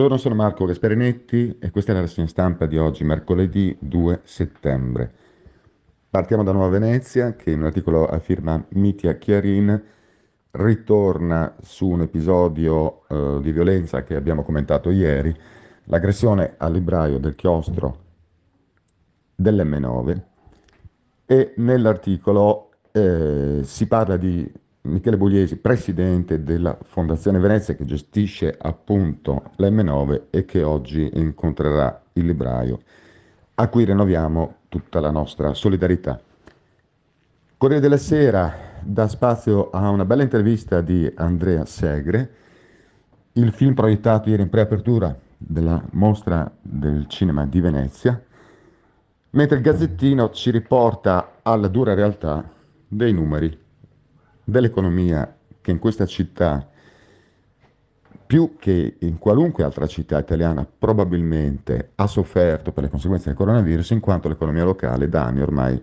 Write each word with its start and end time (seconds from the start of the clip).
Buongiorno, 0.00 0.30
sono 0.30 0.42
Marco 0.42 0.64
Gasperinetti 0.64 1.58
e 1.60 1.70
questa 1.70 1.92
è 1.92 1.94
la 1.94 2.00
rassegna 2.00 2.26
stampa 2.26 2.64
di 2.64 2.78
oggi, 2.78 3.04
mercoledì 3.04 3.76
2 3.78 4.20
settembre. 4.22 5.12
Partiamo 6.08 6.42
da 6.42 6.52
Nuova 6.52 6.70
Venezia, 6.70 7.34
che 7.34 7.50
in 7.50 7.58
un 7.58 7.66
articolo 7.66 8.06
a 8.06 8.18
firma 8.18 8.64
Mitia 8.70 9.18
Chiarin 9.18 9.78
ritorna 10.52 11.54
su 11.60 11.86
un 11.86 12.00
episodio 12.00 13.06
eh, 13.08 13.40
di 13.42 13.52
violenza 13.52 14.02
che 14.02 14.14
abbiamo 14.14 14.42
commentato 14.42 14.88
ieri, 14.88 15.38
l'aggressione 15.84 16.54
al 16.56 16.72
libraio 16.72 17.18
del 17.18 17.34
chiostro 17.34 17.98
dell'M9 19.36 20.22
e 21.26 21.52
nell'articolo 21.58 22.70
eh, 22.90 23.60
si 23.64 23.86
parla 23.86 24.16
di 24.16 24.50
Michele 24.82 25.18
Bugliesi, 25.18 25.56
presidente 25.56 26.42
della 26.42 26.76
Fondazione 26.82 27.38
Venezia 27.38 27.74
che 27.74 27.84
gestisce 27.84 28.56
appunto 28.58 29.50
l'M9 29.58 30.22
e 30.30 30.46
che 30.46 30.62
oggi 30.62 31.10
incontrerà 31.12 32.02
il 32.14 32.24
libraio, 32.24 32.80
a 33.56 33.68
cui 33.68 33.84
rinnoviamo 33.84 34.54
tutta 34.68 35.00
la 35.00 35.10
nostra 35.10 35.52
solidarietà. 35.52 36.18
Corriere 37.58 37.82
della 37.82 37.98
Sera 37.98 38.54
dà 38.80 39.06
spazio 39.06 39.68
a 39.68 39.90
una 39.90 40.06
bella 40.06 40.22
intervista 40.22 40.80
di 40.80 41.10
Andrea 41.14 41.66
Segre, 41.66 42.34
il 43.32 43.52
film 43.52 43.74
proiettato 43.74 44.30
ieri 44.30 44.42
in 44.42 44.48
preapertura 44.48 45.14
della 45.36 45.82
mostra 45.90 46.50
del 46.58 47.06
cinema 47.06 47.44
di 47.44 47.60
Venezia, 47.60 48.18
mentre 49.30 49.56
il 49.56 49.62
Gazzettino 49.62 50.30
ci 50.30 50.50
riporta 50.50 51.40
alla 51.42 51.68
dura 51.68 51.92
realtà 51.92 52.50
dei 52.88 53.12
numeri 53.12 53.68
dell'economia 54.44 55.36
che 55.60 55.70
in 55.70 55.78
questa 55.78 56.06
città, 56.06 56.68
più 58.26 58.56
che 58.58 58.96
in 59.00 59.18
qualunque 59.18 59.64
altra 59.64 59.86
città 59.86 60.18
italiana, 60.18 60.66
probabilmente 60.66 61.92
ha 61.96 62.06
sofferto 62.06 62.72
per 62.72 62.84
le 62.84 62.90
conseguenze 62.90 63.28
del 63.28 63.36
coronavirus, 63.36 63.90
in 63.90 64.00
quanto 64.00 64.28
l'economia 64.28 64.64
locale 64.64 65.08
da 65.08 65.24
anni 65.24 65.40
ormai 65.40 65.82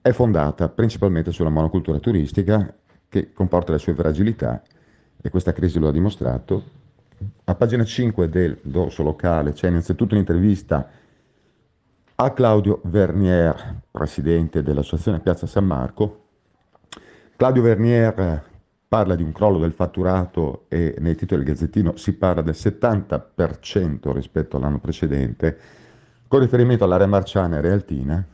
è 0.00 0.12
fondata 0.12 0.68
principalmente 0.68 1.32
sulla 1.32 1.48
monocultura 1.48 1.98
turistica 1.98 2.74
che 3.08 3.32
comporta 3.32 3.72
le 3.72 3.78
sue 3.78 3.94
fragilità 3.94 4.62
e 5.20 5.30
questa 5.30 5.52
crisi 5.52 5.78
lo 5.78 5.88
ha 5.88 5.92
dimostrato. 5.92 6.62
A 7.44 7.54
pagina 7.54 7.84
5 7.84 8.28
del 8.28 8.58
dorso 8.62 9.02
locale 9.02 9.52
c'è 9.52 9.68
innanzitutto 9.68 10.14
un'intervista 10.14 10.90
a 12.16 12.30
Claudio 12.32 12.80
Vernier, 12.84 13.82
presidente 13.90 14.62
dell'Associazione 14.62 15.20
Piazza 15.20 15.46
San 15.46 15.64
Marco, 15.64 16.23
Claudio 17.36 17.62
Vernier 17.62 18.44
parla 18.86 19.16
di 19.16 19.24
un 19.24 19.32
crollo 19.32 19.58
del 19.58 19.72
fatturato 19.72 20.66
e 20.68 20.94
nei 21.00 21.16
titoli 21.16 21.42
del 21.42 21.52
Gazzettino 21.52 21.96
si 21.96 22.12
parla 22.12 22.42
del 22.42 22.54
70% 22.56 24.12
rispetto 24.12 24.56
all'anno 24.56 24.78
precedente, 24.78 25.58
con 26.28 26.38
riferimento 26.38 26.84
all'area 26.84 27.08
marciana 27.08 27.58
e 27.58 27.60
realtina, 27.60 28.24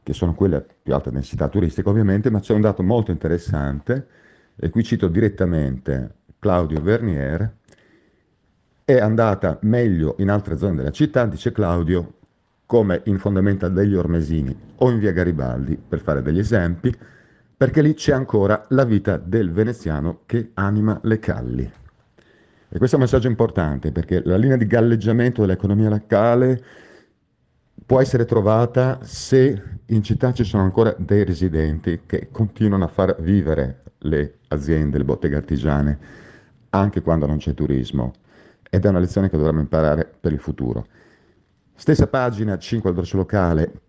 che 0.00 0.12
sono 0.12 0.34
quelle 0.34 0.56
a 0.56 0.64
più 0.80 0.94
alta 0.94 1.10
densità 1.10 1.48
turistica 1.48 1.90
ovviamente, 1.90 2.30
ma 2.30 2.38
c'è 2.38 2.54
un 2.54 2.60
dato 2.60 2.84
molto 2.84 3.10
interessante, 3.10 4.06
e 4.54 4.70
qui 4.70 4.84
cito 4.84 5.08
direttamente 5.08 6.18
Claudio 6.38 6.80
Vernier, 6.80 7.52
è 8.84 9.00
andata 9.00 9.58
meglio 9.62 10.14
in 10.18 10.30
altre 10.30 10.56
zone 10.56 10.76
della 10.76 10.92
città, 10.92 11.26
dice 11.26 11.50
Claudio, 11.50 12.12
come 12.64 13.00
in 13.06 13.18
fondamenta 13.18 13.68
degli 13.68 13.96
Ormesini 13.96 14.56
o 14.76 14.88
in 14.88 15.00
via 15.00 15.10
Garibaldi, 15.10 15.76
per 15.76 15.98
fare 15.98 16.22
degli 16.22 16.38
esempi, 16.38 16.96
perché 17.60 17.82
lì 17.82 17.92
c'è 17.92 18.14
ancora 18.14 18.64
la 18.70 18.86
vita 18.86 19.18
del 19.18 19.52
veneziano 19.52 20.20
che 20.24 20.52
anima 20.54 20.98
le 21.02 21.18
calli. 21.18 21.70
E 22.70 22.78
questo 22.78 22.96
è 22.96 22.98
un 22.98 23.04
messaggio 23.04 23.28
importante 23.28 23.92
perché 23.92 24.22
la 24.24 24.38
linea 24.38 24.56
di 24.56 24.66
galleggiamento 24.66 25.42
dell'economia 25.42 25.90
locale 25.90 26.64
può 27.84 28.00
essere 28.00 28.24
trovata 28.24 29.00
se 29.02 29.62
in 29.84 30.02
città 30.02 30.32
ci 30.32 30.42
sono 30.42 30.62
ancora 30.62 30.94
dei 30.96 31.22
residenti 31.22 32.00
che 32.06 32.28
continuano 32.32 32.84
a 32.84 32.88
far 32.88 33.20
vivere 33.20 33.82
le 33.98 34.38
aziende, 34.48 34.96
le 34.96 35.04
botteghe 35.04 35.36
artigiane, 35.36 35.98
anche 36.70 37.02
quando 37.02 37.26
non 37.26 37.36
c'è 37.36 37.52
turismo. 37.52 38.14
Ed 38.70 38.86
è 38.86 38.88
una 38.88 39.00
lezione 39.00 39.28
che 39.28 39.36
dovremmo 39.36 39.60
imparare 39.60 40.10
per 40.18 40.32
il 40.32 40.40
futuro. 40.40 40.86
Stessa 41.74 42.06
pagina 42.06 42.56
5 42.56 42.88
al 42.88 42.96
dorso 42.96 43.18
locale, 43.18 43.80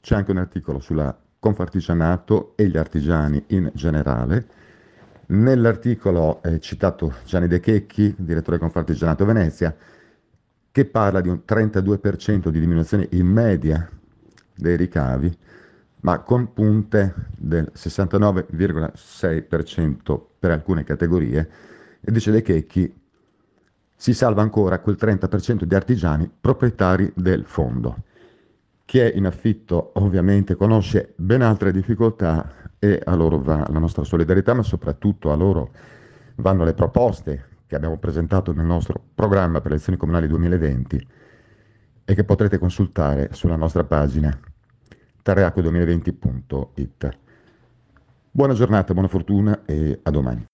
c'è 0.00 0.14
anche 0.14 0.30
un 0.30 0.38
articolo 0.38 0.80
sulla 0.80 1.14
Confartigianato 1.42 2.52
e 2.54 2.68
gli 2.68 2.76
artigiani 2.76 3.42
in 3.48 3.68
generale. 3.74 4.46
Nell'articolo 5.26 6.40
è 6.40 6.60
citato 6.60 7.14
Gianni 7.24 7.48
De 7.48 7.58
Checchi, 7.58 8.14
direttore 8.16 8.58
di 8.58 8.62
Confartigianato 8.62 9.24
Venezia, 9.24 9.74
che 10.70 10.84
parla 10.84 11.20
di 11.20 11.28
un 11.28 11.40
32% 11.44 12.48
di 12.48 12.60
diminuzione 12.60 13.08
in 13.10 13.26
media 13.26 13.90
dei 14.54 14.76
ricavi, 14.76 15.36
ma 16.02 16.20
con 16.20 16.52
punte 16.52 17.12
del 17.36 17.72
69,6% 17.74 20.20
per 20.38 20.52
alcune 20.52 20.84
categorie, 20.84 21.50
e 22.00 22.12
dice 22.12 22.30
De 22.30 22.42
Checchi 22.42 23.00
si 23.96 24.14
salva 24.14 24.42
ancora 24.42 24.78
quel 24.78 24.96
30% 24.96 25.64
di 25.64 25.74
artigiani 25.74 26.30
proprietari 26.40 27.12
del 27.16 27.42
fondo. 27.46 28.04
Chi 28.92 28.98
è 28.98 29.10
in 29.14 29.24
affitto 29.24 29.92
ovviamente 29.94 30.54
conosce 30.54 31.14
ben 31.16 31.40
altre 31.40 31.72
difficoltà 31.72 32.52
e 32.78 33.00
a 33.02 33.14
loro 33.14 33.38
va 33.38 33.66
la 33.70 33.78
nostra 33.78 34.04
solidarietà, 34.04 34.52
ma 34.52 34.62
soprattutto 34.62 35.32
a 35.32 35.34
loro 35.34 35.70
vanno 36.34 36.62
le 36.62 36.74
proposte 36.74 37.46
che 37.66 37.74
abbiamo 37.74 37.96
presentato 37.96 38.52
nel 38.52 38.66
nostro 38.66 39.02
programma 39.14 39.62
per 39.62 39.70
le 39.70 39.76
elezioni 39.76 39.96
comunali 39.96 40.26
2020 40.26 41.08
e 42.04 42.14
che 42.14 42.24
potrete 42.24 42.58
consultare 42.58 43.30
sulla 43.32 43.56
nostra 43.56 43.82
pagina 43.82 44.38
tareacque2020.it. 45.24 47.18
Buona 48.30 48.52
giornata, 48.52 48.92
buona 48.92 49.08
fortuna 49.08 49.62
e 49.64 50.00
a 50.02 50.10
domani. 50.10 50.51